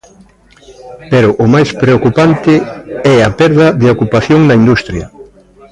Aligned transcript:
Pero 1.11 1.29
o 1.43 1.45
máis 1.53 1.69
preocupante 1.83 2.53
é 3.13 3.15
a 3.21 3.29
perda 3.39 3.67
de 3.81 3.87
ocupación 3.95 4.39
na 4.45 4.55
industria. 4.61 5.05